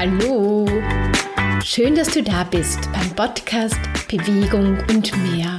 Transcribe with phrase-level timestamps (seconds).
[0.00, 0.64] Hallo!
[1.64, 5.58] Schön, dass du da bist beim Podcast Bewegung und mehr.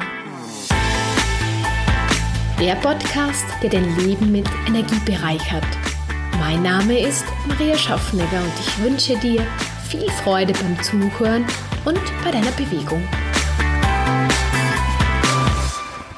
[2.57, 5.65] Der Podcast, der dein Leben mit Energie bereichert.
[6.39, 9.45] Mein Name ist Maria Schaffnegger und ich wünsche dir
[9.89, 11.45] viel Freude beim Zuhören
[11.83, 13.03] und bei deiner Bewegung.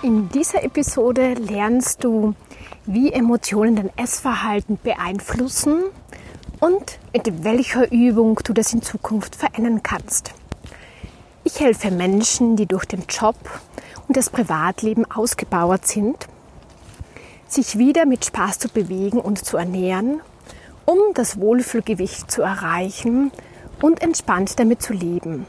[0.04, 2.36] In dieser Episode lernst du,
[2.86, 5.86] wie Emotionen dein Essverhalten beeinflussen
[6.62, 10.34] und mit welcher Übung du das in Zukunft verändern kannst.
[11.44, 13.36] Ich helfe Menschen, die durch den Job
[14.08, 16.28] und das Privatleben ausgebauert sind,
[17.48, 20.22] sich wieder mit Spaß zu bewegen und zu ernähren,
[20.86, 23.32] um das Wohlfühlgewicht zu erreichen
[23.82, 25.48] und entspannt damit zu leben,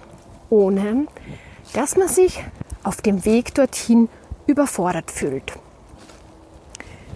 [0.49, 1.07] ohne
[1.75, 2.43] dass man sich
[2.83, 4.09] auf dem Weg dorthin
[4.47, 5.53] überfordert fühlt.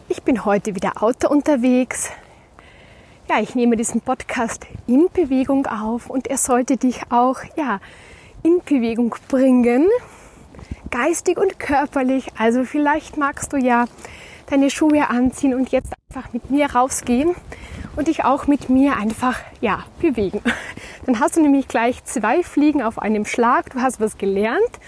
[0.08, 2.10] Ich bin heute wieder Auto unterwegs.
[3.28, 7.80] Ja, ich nehme diesen Podcast in Bewegung auf und er sollte dich auch ja,
[8.44, 9.88] in Bewegung bringen,
[10.92, 12.28] geistig und körperlich.
[12.38, 13.86] Also vielleicht magst du ja
[14.46, 17.34] deine Schuhe anziehen und jetzt einfach mit mir rausgehen
[17.96, 20.40] und dich auch mit mir einfach ja, bewegen.
[21.06, 23.70] Dann hast du nämlich gleich zwei Fliegen auf einem Schlag.
[23.70, 24.78] Du hast was gelernt,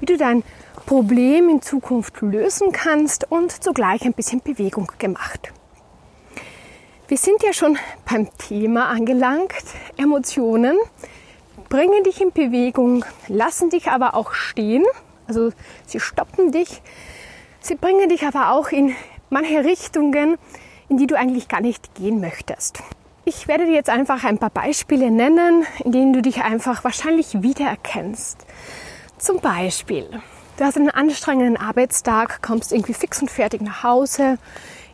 [0.00, 0.44] wie du dein
[0.86, 5.52] Problem in Zukunft lösen kannst und zugleich ein bisschen Bewegung gemacht.
[7.12, 7.76] Wir sind ja schon
[8.10, 9.52] beim Thema angelangt.
[9.98, 10.78] Emotionen
[11.68, 14.82] bringen dich in Bewegung, lassen dich aber auch stehen.
[15.26, 15.52] Also
[15.84, 16.80] sie stoppen dich.
[17.60, 18.96] Sie bringen dich aber auch in
[19.28, 20.38] manche Richtungen,
[20.88, 22.82] in die du eigentlich gar nicht gehen möchtest.
[23.26, 27.42] Ich werde dir jetzt einfach ein paar Beispiele nennen, in denen du dich einfach wahrscheinlich
[27.42, 28.38] wiedererkennst.
[29.18, 30.08] Zum Beispiel,
[30.58, 34.36] Du hast einen anstrengenden Arbeitstag, kommst irgendwie fix und fertig nach Hause,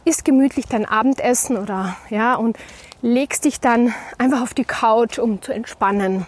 [0.08, 2.58] isst gemütlich dein Abendessen oder ja und
[3.02, 6.26] legst dich dann einfach auf die Couch, um zu entspannen.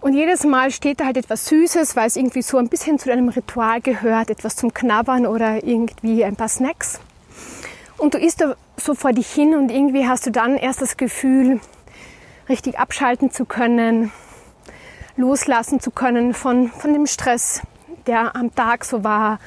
[0.00, 3.08] Und jedes Mal steht da halt etwas Süßes, weil es irgendwie so ein bisschen zu
[3.08, 7.00] deinem Ritual gehört, etwas zum Knabbern oder irgendwie ein paar Snacks.
[7.96, 8.44] Und du isst
[8.76, 11.58] so vor dich hin und irgendwie hast du dann erst das Gefühl,
[12.50, 14.12] richtig abschalten zu können,
[15.16, 17.62] loslassen zu können von, von dem Stress,
[18.06, 19.38] der am Tag so war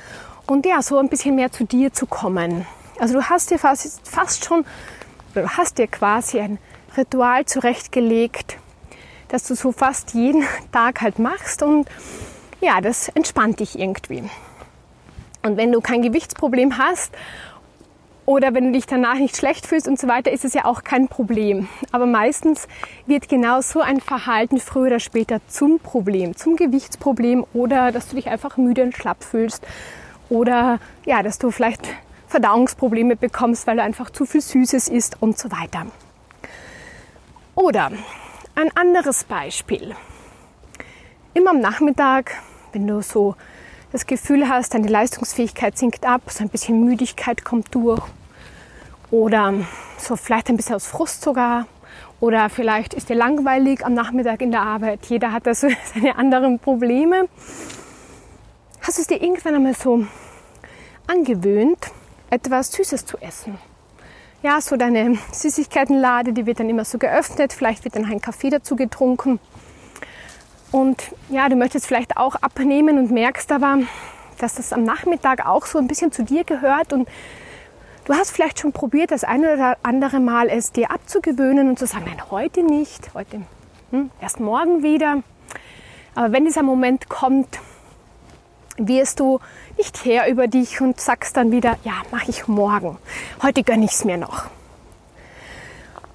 [0.47, 2.65] und ja, so ein bisschen mehr zu dir zu kommen.
[2.99, 4.65] Also du hast dir fast, fast schon,
[5.33, 6.57] du hast dir quasi ein
[6.95, 8.57] Ritual zurechtgelegt,
[9.27, 11.87] das du so fast jeden Tag halt machst und
[12.59, 14.23] ja, das entspannt dich irgendwie.
[15.43, 17.13] Und wenn du kein Gewichtsproblem hast
[18.25, 20.83] oder wenn du dich danach nicht schlecht fühlst und so weiter, ist es ja auch
[20.83, 21.69] kein Problem.
[21.91, 22.67] Aber meistens
[23.05, 28.15] wird genau so ein Verhalten früher oder später zum Problem, zum Gewichtsproblem oder dass du
[28.15, 29.65] dich einfach müde und schlapp fühlst
[30.29, 31.87] oder ja, dass du vielleicht
[32.27, 35.87] Verdauungsprobleme bekommst, weil du einfach zu viel Süßes isst und so weiter.
[37.55, 37.91] Oder
[38.55, 39.95] ein anderes Beispiel.
[41.33, 42.31] Immer am Nachmittag,
[42.73, 43.35] wenn du so
[43.91, 48.03] das Gefühl hast, deine Leistungsfähigkeit sinkt ab, so ein bisschen Müdigkeit kommt durch
[49.11, 49.53] oder
[49.97, 51.65] so vielleicht ein bisschen aus Frust sogar
[52.19, 55.05] oder vielleicht ist dir langweilig am Nachmittag in der Arbeit.
[55.05, 57.29] Jeder hat da so seine anderen Probleme.
[58.81, 60.05] Hast du es dir irgendwann einmal so
[61.07, 61.91] angewöhnt,
[62.29, 63.57] etwas Süßes zu essen?
[64.43, 67.53] Ja, so deine Süßigkeitenlade, die wird dann immer so geöffnet.
[67.53, 69.39] Vielleicht wird dann ein Kaffee dazu getrunken.
[70.71, 73.79] Und ja, du möchtest vielleicht auch abnehmen und merkst aber,
[74.37, 77.07] dass das am Nachmittag auch so ein bisschen zu dir gehört und
[78.05, 81.87] du hast vielleicht schon probiert, das eine oder andere Mal es dir abzugewöhnen und zu
[81.87, 83.41] sagen, nein, heute nicht, heute
[83.91, 85.23] hm, erst morgen wieder.
[86.15, 87.59] Aber wenn dieser Moment kommt,
[88.77, 89.39] wirst du
[89.77, 92.97] nicht her über dich und sagst dann wieder, ja, mache ich morgen.
[93.41, 94.45] Heute gönne ich es mir noch.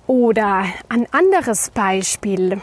[0.07, 2.61] Oder ein anderes Beispiel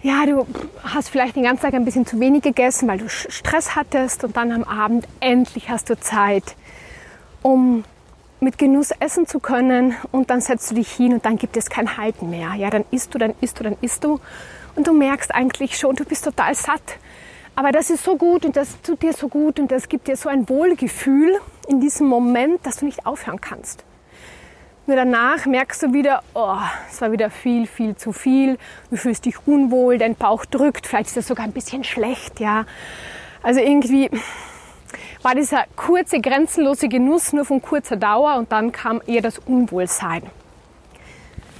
[0.00, 0.46] ja, du
[0.84, 4.36] hast vielleicht den ganzen Tag ein bisschen zu wenig gegessen, weil du Stress hattest und
[4.36, 6.54] dann am Abend endlich hast du Zeit,
[7.42, 7.84] um
[8.38, 11.68] mit Genuss essen zu können und dann setzt du dich hin und dann gibt es
[11.68, 12.54] kein Halten mehr.
[12.54, 14.20] Ja, dann isst du, dann isst du, dann isst du
[14.76, 16.98] und du merkst eigentlich schon, du bist total satt.
[17.58, 20.16] Aber das ist so gut und das tut dir so gut und das gibt dir
[20.16, 23.82] so ein Wohlgefühl in diesem Moment, dass du nicht aufhören kannst.
[24.86, 26.54] Nur danach merkst du wieder, oh,
[26.88, 28.58] es war wieder viel, viel zu viel.
[28.90, 32.64] Du fühlst dich unwohl, dein Bauch drückt, vielleicht ist das sogar ein bisschen schlecht, ja.
[33.42, 34.08] Also irgendwie
[35.24, 40.22] war dieser kurze, grenzenlose Genuss nur von kurzer Dauer und dann kam eher das Unwohlsein.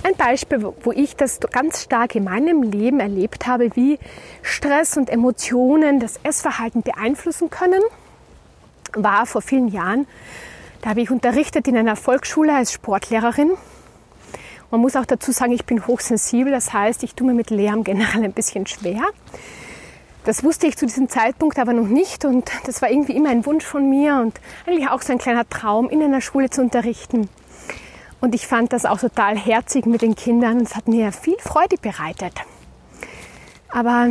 [0.03, 3.99] Ein Beispiel, wo ich das ganz stark in meinem Leben erlebt habe, wie
[4.43, 7.83] Stress und Emotionen das Essverhalten beeinflussen können,
[8.95, 10.07] war vor vielen Jahren
[10.81, 13.51] da habe ich unterrichtet in einer Volksschule als Sportlehrerin.
[14.71, 17.85] Man muss auch dazu sagen, ich bin hochsensibel, das heißt, ich tue mir mit Lärm
[17.85, 19.01] generell ein bisschen schwer.
[20.25, 23.47] Das wusste ich zu diesem Zeitpunkt aber noch nicht und das war irgendwie immer ein
[23.47, 27.29] Wunsch von mir und eigentlich auch so ein kleiner Traum, in einer Schule zu unterrichten.
[28.21, 30.59] Und ich fand das auch total herzig mit den Kindern.
[30.61, 32.33] Es hat mir viel Freude bereitet.
[33.69, 34.09] Aber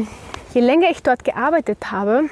[0.53, 2.29] je länger ich dort gearbeitet habe,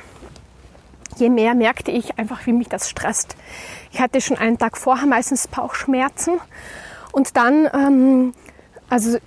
[1.17, 3.35] je mehr merkte ich einfach, wie mich das stresst.
[3.91, 6.39] Ich hatte schon einen Tag vorher meistens Bauchschmerzen
[7.11, 8.33] und dann, ähm,
[8.89, 9.17] also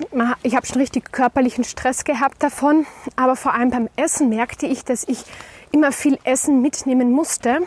[0.43, 2.87] ich habe schon richtig körperlichen Stress gehabt davon,
[3.17, 5.25] aber vor allem beim Essen merkte ich, dass ich
[5.73, 7.61] immer viel Essen mitnehmen musste,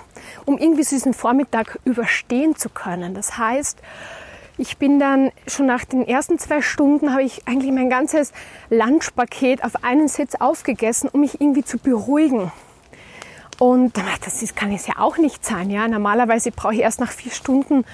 [0.45, 3.13] um irgendwie so diesen Vormittag überstehen zu können.
[3.13, 3.79] Das heißt,
[4.61, 8.31] ich bin dann schon nach den ersten zwei Stunden habe ich eigentlich mein ganzes
[8.69, 12.51] Lunchpaket auf einen Sitz aufgegessen, um mich irgendwie zu beruhigen.
[13.57, 13.93] Und
[14.23, 15.71] das ist, kann es ja auch nicht sein.
[15.71, 15.87] Ja?
[15.87, 17.85] Normalerweise brauche ich erst nach vier Stunden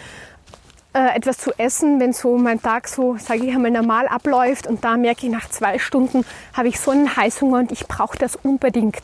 [0.94, 4.68] äh, etwas zu essen, wenn so mein Tag so, sage ich einmal, normal abläuft.
[4.68, 8.18] Und da merke ich, nach zwei Stunden habe ich so einen Heißhunger und ich brauche
[8.18, 9.02] das unbedingt.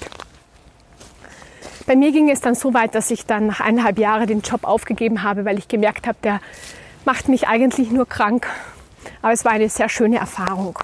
[1.85, 4.65] Bei mir ging es dann so weit, dass ich dann nach eineinhalb Jahren den Job
[4.65, 6.41] aufgegeben habe, weil ich gemerkt habe, der
[7.05, 8.47] macht mich eigentlich nur krank.
[9.21, 10.79] Aber es war eine sehr schöne Erfahrung.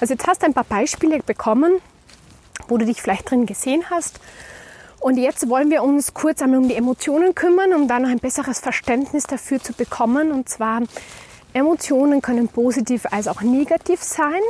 [0.00, 1.80] Also jetzt hast du ein paar Beispiele bekommen,
[2.68, 4.20] wo du dich vielleicht drin gesehen hast.
[5.00, 8.18] Und jetzt wollen wir uns kurz einmal um die Emotionen kümmern, um da noch ein
[8.18, 10.32] besseres Verständnis dafür zu bekommen.
[10.32, 10.82] Und zwar,
[11.52, 14.40] Emotionen können positiv als auch negativ sein.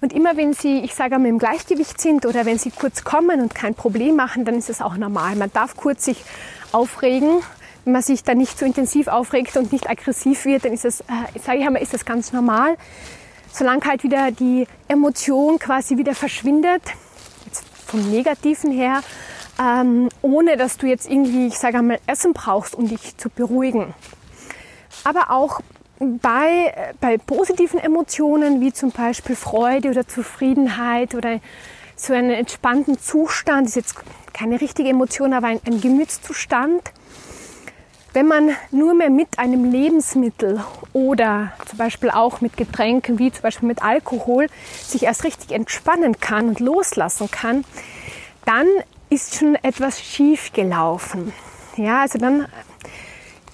[0.00, 3.40] Und immer wenn sie, ich sage einmal, im Gleichgewicht sind oder wenn sie kurz kommen
[3.40, 5.34] und kein Problem machen, dann ist es auch normal.
[5.34, 6.24] Man darf kurz sich
[6.70, 7.40] aufregen,
[7.92, 11.38] man sich da nicht so intensiv aufregt und nicht aggressiv wird, dann ist es, äh,
[11.42, 12.76] sage ich einmal, ist das ganz normal.
[13.52, 16.82] Solange halt wieder die Emotion quasi wieder verschwindet,
[17.46, 19.00] jetzt vom Negativen her,
[19.60, 23.94] ähm, ohne dass du jetzt irgendwie, ich sage einmal, Essen brauchst, um dich zu beruhigen.
[25.04, 25.60] Aber auch
[25.98, 31.40] bei, äh, bei positiven Emotionen, wie zum Beispiel Freude oder Zufriedenheit oder
[31.96, 33.96] so einen entspannten Zustand, ist jetzt
[34.32, 36.92] keine richtige Emotion, aber ein, ein Gemütszustand,
[38.18, 43.42] wenn man nur mehr mit einem Lebensmittel oder zum Beispiel auch mit Getränken wie zum
[43.42, 44.48] Beispiel mit Alkohol
[44.82, 47.64] sich erst richtig entspannen kann und loslassen kann,
[48.44, 48.66] dann
[49.08, 51.32] ist schon etwas schief gelaufen.
[51.76, 52.48] Ja, also dann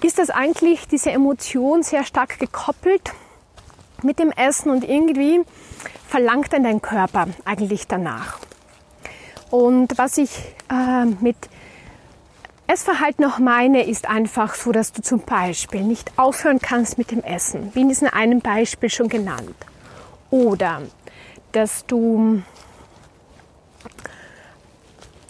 [0.01, 3.13] ist das eigentlich diese Emotion sehr stark gekoppelt
[4.01, 5.41] mit dem Essen und irgendwie
[6.07, 8.39] verlangt dann dein Körper eigentlich danach.
[9.51, 10.31] Und was ich
[10.71, 11.37] äh, mit
[12.67, 17.23] Essverhalten noch meine ist einfach so, dass du zum Beispiel nicht aufhören kannst mit dem
[17.23, 19.55] Essen, wie in diesem einen Beispiel schon genannt.
[20.31, 20.81] Oder
[21.51, 22.41] dass du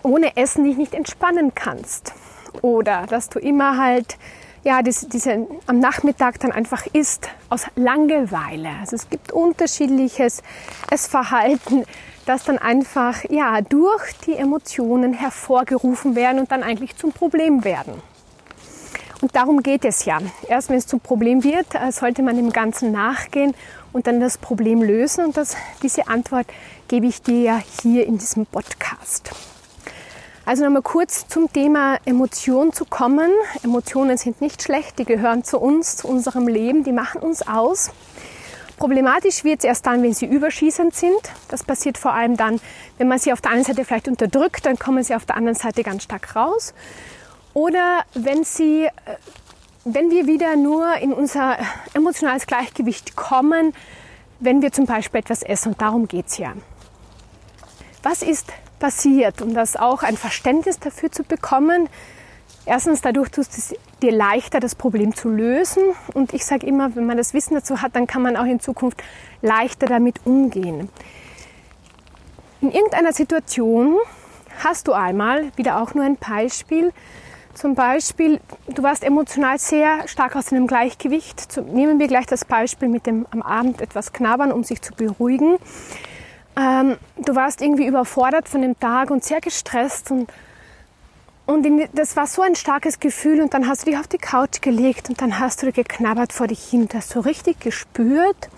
[0.02, 2.14] ohne Essen dich nicht entspannen kannst.
[2.62, 4.18] Oder dass du immer halt
[4.66, 8.70] ja, diese, diese, am Nachmittag dann einfach isst aus Langeweile.
[8.82, 10.42] Also es gibt unterschiedliches
[10.90, 11.86] Essverhalten,
[12.26, 17.94] das dann einfach ja, durch die Emotionen hervorgerufen werden und dann eigentlich zum Problem werden.
[19.22, 20.18] Und darum geht es ja.
[20.48, 23.54] Erst wenn es zum Problem wird, äh, sollte man dem Ganzen nachgehen
[23.94, 25.26] und dann das Problem lösen.
[25.26, 26.48] Und das, diese Antwort
[26.88, 29.30] gebe ich dir ja hier in diesem Podcast.
[30.46, 33.32] Also nochmal kurz zum Thema Emotionen zu kommen.
[33.64, 37.92] Emotionen sind nicht schlecht, die gehören zu uns, zu unserem Leben, die machen uns aus.
[38.78, 41.20] Problematisch wird es erst dann, wenn sie überschießend sind.
[41.48, 42.62] Das passiert vor allem dann,
[43.00, 45.56] wenn man sie auf der einen Seite vielleicht unterdrückt, dann kommen sie auf der anderen
[45.56, 46.76] Seite ganz stark raus.
[47.56, 48.90] Oder wenn sie, äh,
[49.84, 51.58] wenn wir wieder nur in unser
[51.96, 53.74] emotionales Gleichgewicht kommen,
[54.40, 55.70] wenn wir zum Beispiel etwas essen.
[55.70, 56.54] Und darum geht es ja.
[58.04, 61.90] Was ist passiert, um das auch ein Verständnis dafür zu bekommen?
[62.66, 65.84] Erstens, dadurch tust es dir leichter, das Problem zu lösen.
[66.14, 68.60] Und ich sage immer, wenn man das Wissen dazu hat, dann kann man auch in
[68.60, 69.04] Zukunft
[69.42, 70.90] leichter damit umgehen.
[72.62, 73.98] In irgendeiner Situation
[74.64, 76.92] hast du einmal, wieder auch nur ein Beispiel,
[77.56, 81.58] zum Beispiel, du warst emotional sehr stark aus einem Gleichgewicht.
[81.72, 85.56] Nehmen wir gleich das Beispiel mit dem am Abend etwas knabbern, um sich zu beruhigen.
[86.58, 90.30] Ähm, du warst irgendwie überfordert von dem Tag und sehr gestresst und
[91.48, 94.62] und das war so ein starkes Gefühl und dann hast du dich auf die Couch
[94.62, 98.50] gelegt und dann hast du geknabbert vor dich hin und hast so richtig gespürt,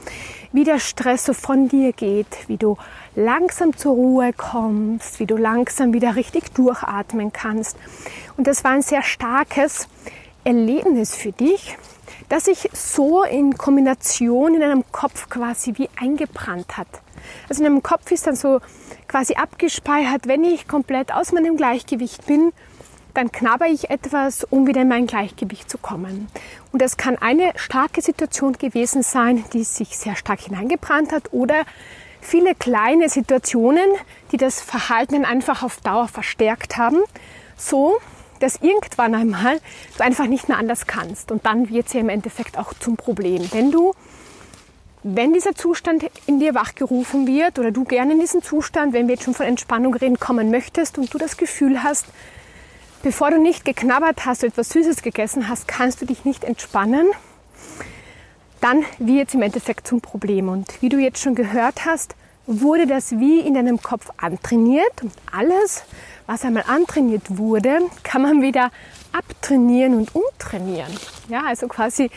[0.54, 2.78] wie der Stress so von dir geht, wie du
[3.14, 7.76] langsam zur Ruhe kommst, wie du langsam wieder richtig durchatmen kannst.
[8.38, 9.90] Und das war ein sehr starkes
[10.46, 11.78] Erlebnis für dich,
[12.30, 16.88] das sich so in Kombination in einem Kopf quasi wie eingebrannt hat.
[17.50, 18.60] Also in einem Kopf ist dann so
[19.08, 22.52] quasi abgespeichert, wenn ich komplett aus meinem Gleichgewicht bin,
[23.14, 26.28] dann knabber ich etwas, um wieder in mein Gleichgewicht zu kommen.
[26.72, 31.64] Und das kann eine starke Situation gewesen sein, die sich sehr stark hineingebrannt hat oder
[32.22, 33.90] viele kleine Situationen,
[34.32, 37.00] die das Verhalten einfach auf Dauer verstärkt haben,
[37.56, 37.98] so
[38.40, 39.60] dass irgendwann einmal
[39.98, 41.32] du einfach nicht mehr anders kannst.
[41.32, 43.48] Und dann wird es ja im Endeffekt auch zum Problem.
[43.52, 43.94] Wenn du,
[45.04, 49.16] wenn dieser Zustand in dir wachgerufen wird oder du gerne in diesen Zustand, wenn wir
[49.16, 52.06] jetzt schon von Entspannung reden, kommen möchtest und du das Gefühl hast,
[53.04, 57.08] bevor du nicht geknabbert hast oder etwas Süßes gegessen hast, kannst du dich nicht entspannen,
[58.62, 60.50] dann wird es im Endeffekt zum Problem.
[60.50, 62.16] Und wie du jetzt schon gehört hast,
[62.48, 65.84] wurde das wie in deinem Kopf antrainiert und alles,
[66.26, 68.72] was einmal antrainiert wurde, kann man wieder
[69.12, 70.92] abtrainieren und umtrainieren.
[71.28, 72.10] Ja, also quasi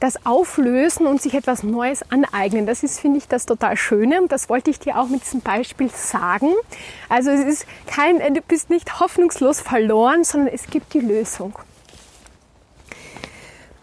[0.00, 2.66] das Auflösen und sich etwas Neues aneignen.
[2.66, 5.40] Das ist, finde ich, das total Schöne und das wollte ich dir auch mit diesem
[5.40, 6.52] Beispiel sagen.
[7.08, 11.58] Also es ist kein, du bist nicht hoffnungslos verloren, sondern es gibt die Lösung.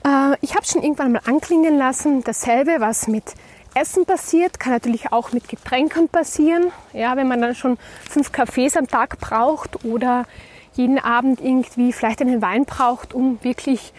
[0.05, 3.33] Äh, ich habe schon irgendwann mal anklingen lassen, dasselbe, was mit
[3.75, 6.71] Essen passiert, kann natürlich auch mit Getränken passieren.
[6.93, 7.77] Ja, wenn man dann schon
[8.09, 10.25] fünf Kaffees am Tag braucht oder
[10.73, 13.93] jeden Abend irgendwie vielleicht einen Wein braucht, um wirklich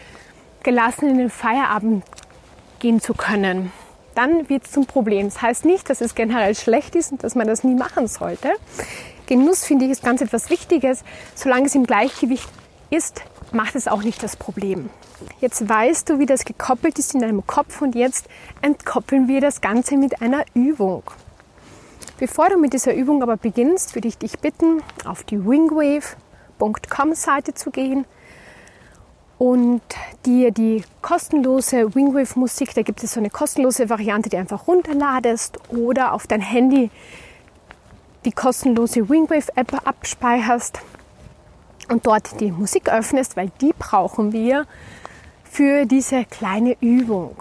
[0.63, 2.03] gelassen in den Feierabend
[2.79, 3.71] gehen zu können,
[4.15, 5.27] dann wird es zum Problem.
[5.27, 8.49] Das heißt nicht, dass es generell schlecht ist und dass man das nie machen sollte.
[9.27, 11.03] Genuss finde ich ist ganz etwas Wichtiges.
[11.35, 12.49] Solange es im Gleichgewicht
[12.89, 14.89] ist, macht es auch nicht das Problem.
[15.39, 18.27] Jetzt weißt du, wie das gekoppelt ist in deinem Kopf und jetzt
[18.61, 21.03] entkoppeln wir das Ganze mit einer Übung.
[22.19, 27.53] Bevor du mit dieser Übung aber beginnst, würde ich dich bitten, auf die wingwave.com Seite
[27.53, 28.05] zu gehen
[29.37, 29.81] und
[30.25, 35.59] dir die kostenlose Wingwave Musik, da gibt es so eine kostenlose Variante, die einfach runterladest
[35.69, 36.89] oder auf dein Handy
[38.25, 40.79] die kostenlose Wingwave App abspeicherst
[41.89, 44.65] und dort die Musik öffnest, weil die brauchen wir
[45.43, 47.35] für diese kleine Übung.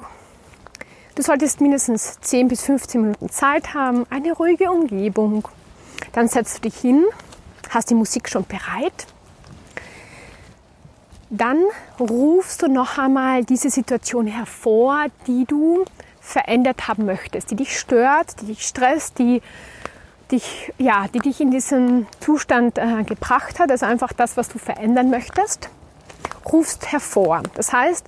[1.14, 5.48] Du solltest mindestens 10 bis 15 Minuten Zeit haben, eine ruhige Umgebung.
[6.12, 7.04] Dann setzt du dich hin,
[7.70, 9.06] hast die Musik schon bereit.
[11.30, 11.58] Dann
[11.98, 15.84] rufst du noch einmal diese Situation hervor, die du
[16.20, 19.42] verändert haben möchtest, die dich stört, die dich stresst, die
[20.30, 24.58] dich, ja, die dich in diesen Zustand äh, gebracht hat, also einfach das, was du
[24.58, 25.68] verändern möchtest,
[26.52, 27.42] rufst hervor.
[27.54, 28.06] Das heißt,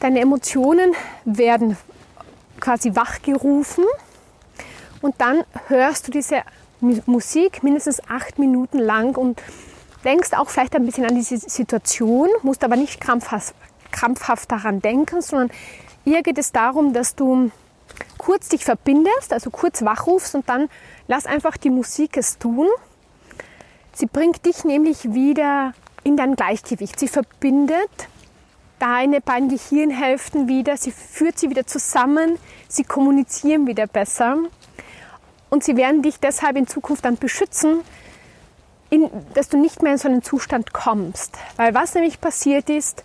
[0.00, 1.76] deine Emotionen werden
[2.60, 3.84] quasi wachgerufen
[5.00, 6.42] und dann hörst du diese
[6.80, 9.40] Musik mindestens acht Minuten lang und
[10.04, 13.54] denkst auch vielleicht ein bisschen an diese Situation, musst aber nicht krampfhaft,
[13.92, 15.50] krampfhaft daran denken, sondern
[16.04, 17.50] ihr geht es darum, dass du
[18.22, 20.68] kurz dich verbindest, also kurz wachrufst und dann
[21.08, 22.68] lass einfach die Musik es tun.
[23.92, 25.74] Sie bringt dich nämlich wieder
[26.04, 27.00] in dein Gleichgewicht.
[27.00, 27.90] Sie verbindet
[28.78, 32.38] deine beiden Gehirnhälften wieder, sie führt sie wieder zusammen,
[32.68, 34.38] sie kommunizieren wieder besser
[35.50, 37.80] und sie werden dich deshalb in Zukunft dann beschützen,
[38.90, 41.38] in, dass du nicht mehr in so einen Zustand kommst.
[41.56, 43.02] Weil was nämlich passiert ist,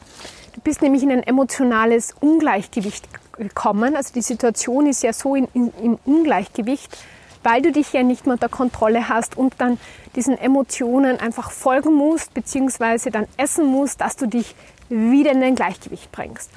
[0.54, 3.08] du bist nämlich in ein emotionales Ungleichgewicht
[3.38, 3.96] gekommen.
[3.96, 6.98] Also die Situation ist ja so in, in, im Ungleichgewicht,
[7.44, 9.80] weil du dich ja nicht mehr unter Kontrolle hast und dann
[10.16, 14.56] diesen Emotionen einfach folgen musst, beziehungsweise dann essen musst, dass du dich
[14.90, 16.50] wieder in ein Gleichgewicht bringst.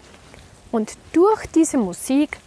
[0.73, 2.39] Und durch diese Musik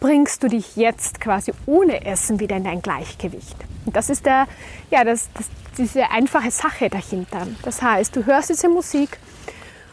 [0.00, 3.56] bringst du dich jetzt quasi ohne Essen wieder in dein Gleichgewicht.
[3.84, 4.46] Und das ist der,
[4.90, 7.46] ja, das, das, diese einfache Sache dahinter.
[7.62, 9.18] Das heißt, du hörst diese Musik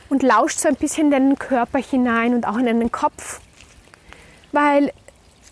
[0.09, 3.39] und lauscht so ein bisschen in deinen Körper hinein und auch in deinen Kopf
[4.55, 4.91] weil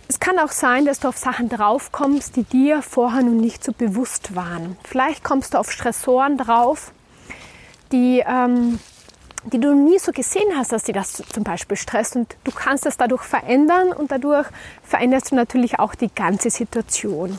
[0.07, 3.71] es kann auch sein, dass du auf Sachen draufkommst, die dir vorher noch nicht so
[3.71, 4.77] bewusst waren.
[4.83, 6.91] Vielleicht kommst du auf Stressoren drauf,
[7.91, 8.79] die, ähm,
[9.51, 12.15] die du nie so gesehen hast, dass die das zum Beispiel stresst.
[12.15, 14.47] Und du kannst das dadurch verändern und dadurch
[14.83, 17.37] veränderst du natürlich auch die ganze Situation.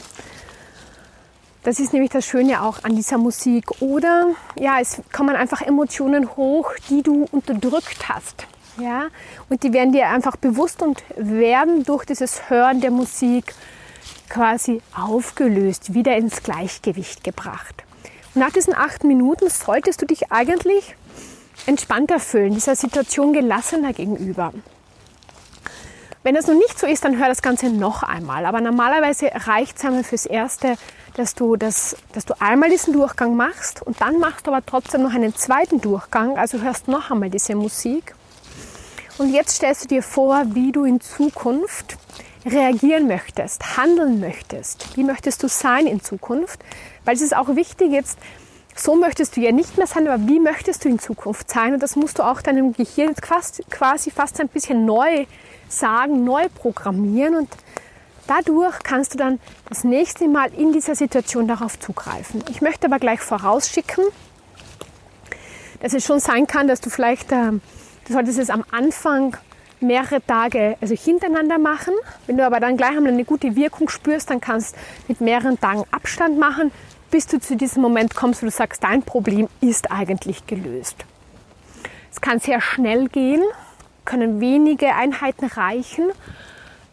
[1.62, 3.80] Das ist nämlich das Schöne auch an dieser Musik.
[3.80, 4.26] Oder
[4.58, 8.46] ja, es kommen einfach Emotionen hoch, die du unterdrückt hast.
[8.78, 9.08] Ja?
[9.48, 13.54] Und die werden dir einfach bewusst und werden durch dieses Hören der Musik
[14.28, 17.84] quasi aufgelöst, wieder ins Gleichgewicht gebracht.
[18.34, 20.96] Und nach diesen acht Minuten solltest du dich eigentlich
[21.66, 24.52] entspannter fühlen, dieser Situation gelassener gegenüber.
[26.24, 28.46] Wenn das noch nicht so ist, dann hör das Ganze noch einmal.
[28.46, 30.76] Aber normalerweise reicht es einmal fürs Erste,
[31.16, 35.02] dass du, das, dass du einmal diesen Durchgang machst und dann machst du aber trotzdem
[35.02, 38.14] noch einen zweiten Durchgang, also hörst noch einmal diese Musik
[39.18, 41.96] und jetzt stellst du dir vor, wie du in Zukunft
[42.46, 44.96] reagieren möchtest, handeln möchtest.
[44.96, 46.60] Wie möchtest du sein in Zukunft?
[47.04, 48.18] Weil es ist auch wichtig jetzt,
[48.76, 51.74] so möchtest du ja nicht mehr sein, aber wie möchtest du in Zukunft sein?
[51.74, 55.26] Und das musst du auch deinem Gehirn quasi fast ein bisschen neu
[55.68, 57.48] sagen, neu programmieren und
[58.26, 62.42] dadurch kannst du dann das nächste Mal in dieser Situation darauf zugreifen.
[62.50, 64.04] Ich möchte aber gleich vorausschicken,
[65.80, 67.52] dass es schon sein kann, dass du vielleicht, äh,
[68.06, 69.36] du solltest es am Anfang
[69.80, 71.94] mehrere Tage also hintereinander machen.
[72.26, 75.60] Wenn du aber dann gleich einmal eine gute Wirkung spürst, dann kannst du mit mehreren
[75.60, 76.70] Tagen Abstand machen,
[77.10, 80.96] bis du zu diesem Moment kommst, wo du sagst, dein Problem ist eigentlich gelöst.
[82.10, 83.42] Es kann sehr schnell gehen,
[84.04, 86.10] können wenige Einheiten reichen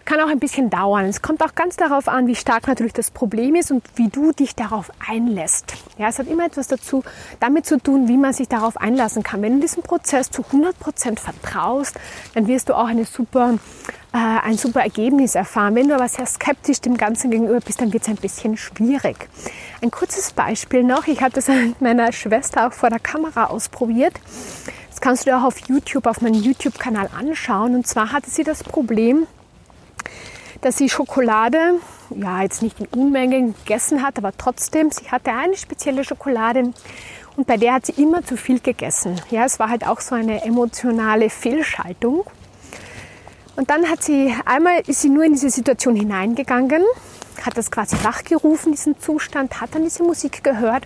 [0.05, 1.05] kann auch ein bisschen dauern.
[1.05, 4.31] Es kommt auch ganz darauf an, wie stark natürlich das Problem ist und wie du
[4.31, 5.74] dich darauf einlässt.
[5.98, 7.03] Ja, es hat immer etwas dazu,
[7.39, 9.41] damit zu tun, wie man sich darauf einlassen kann.
[9.41, 11.96] Wenn du diesem Prozess zu 100 Prozent vertraust,
[12.34, 13.55] dann wirst du auch eine super,
[14.13, 15.75] äh, ein super Ergebnis erfahren.
[15.75, 19.29] Wenn du aber sehr skeptisch dem Ganzen gegenüber bist, dann wird es ein bisschen schwierig.
[19.81, 21.08] Ein kurzes Beispiel noch.
[21.08, 24.13] Ich habe das mit meiner Schwester auch vor der Kamera ausprobiert.
[24.89, 27.75] Das kannst du dir auch auf YouTube, auf meinem YouTube-Kanal anschauen.
[27.75, 29.27] Und zwar hatte sie das Problem,
[30.62, 31.80] dass sie Schokolade,
[32.15, 36.72] ja, jetzt nicht in Unmengen gegessen hat, aber trotzdem, sie hatte eine spezielle Schokolade
[37.36, 39.20] und bei der hat sie immer zu viel gegessen.
[39.30, 42.25] Ja, es war halt auch so eine emotionale Fehlschaltung.
[43.56, 46.84] Und dann hat sie, einmal ist sie nur in diese Situation hineingegangen,
[47.46, 50.86] hat das quasi wachgerufen, diesen Zustand, hat dann diese Musik gehört.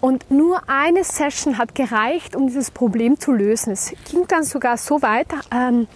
[0.00, 3.72] Und nur eine Session hat gereicht, um dieses Problem zu lösen.
[3.72, 5.88] Es ging dann sogar so weit, ähm,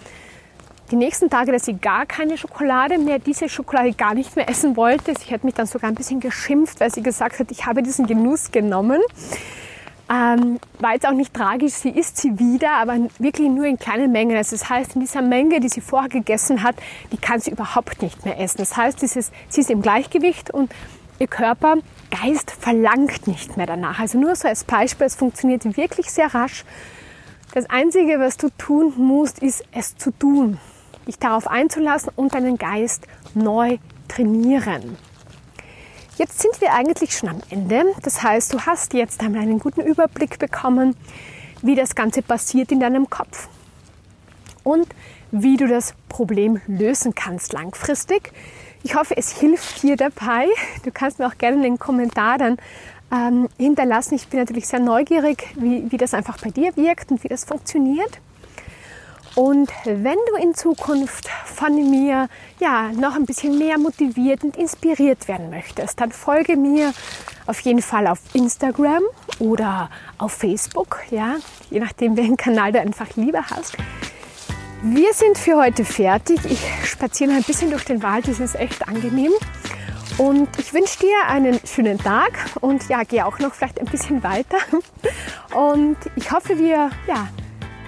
[0.91, 4.77] die nächsten Tage, dass sie gar keine Schokolade mehr, diese Schokolade gar nicht mehr essen
[4.77, 5.13] wollte.
[5.19, 8.05] Sie hat mich dann sogar ein bisschen geschimpft, weil sie gesagt hat, ich habe diesen
[8.05, 9.01] Genuss genommen.
[10.07, 14.11] Ähm, war jetzt auch nicht tragisch, sie isst sie wieder, aber wirklich nur in kleinen
[14.11, 14.37] Mengen.
[14.37, 16.75] Also das heißt, in dieser Menge, die sie vorher gegessen hat,
[17.11, 18.59] die kann sie überhaupt nicht mehr essen.
[18.59, 20.71] Das heißt, dieses, sie ist im Gleichgewicht und
[21.17, 21.77] ihr Körper,
[22.11, 23.99] Geist verlangt nicht mehr danach.
[23.99, 26.65] Also nur so als Beispiel, es funktioniert wirklich sehr rasch.
[27.55, 30.59] Das Einzige, was du tun musst, ist es zu tun
[31.07, 34.97] dich darauf einzulassen und deinen Geist neu trainieren.
[36.17, 37.83] Jetzt sind wir eigentlich schon am Ende.
[38.01, 40.95] Das heißt, du hast jetzt einmal einen guten Überblick bekommen,
[41.61, 43.49] wie das Ganze passiert in deinem Kopf
[44.63, 44.87] und
[45.31, 48.31] wie du das Problem lösen kannst langfristig.
[48.83, 50.47] Ich hoffe, es hilft dir dabei.
[50.83, 52.57] Du kannst mir auch gerne einen Kommentar dann
[53.11, 54.15] ähm, hinterlassen.
[54.15, 57.45] Ich bin natürlich sehr neugierig, wie, wie das einfach bei dir wirkt und wie das
[57.45, 58.19] funktioniert.
[59.35, 65.27] Und wenn du in Zukunft von mir ja noch ein bisschen mehr motiviert und inspiriert
[65.27, 66.93] werden möchtest, dann folge mir
[67.45, 69.03] auf jeden Fall auf Instagram
[69.39, 71.35] oder auf Facebook, ja,
[71.69, 73.75] je nachdem, welchen Kanal du einfach lieber hast.
[74.83, 76.39] Wir sind für heute fertig.
[76.45, 79.31] Ich spaziere ein bisschen durch den Wald, das ist echt angenehm.
[80.17, 84.23] Und ich wünsche dir einen schönen Tag und ja, gehe auch noch vielleicht ein bisschen
[84.23, 84.57] weiter.
[85.53, 87.27] Und ich hoffe, wir ja,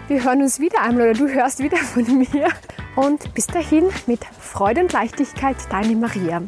[0.08, 2.50] wir hören uns wieder einmal oder du hörst wieder von mir.
[2.96, 6.42] Und bis dahin mit Freude und Leichtigkeit, deine Maria.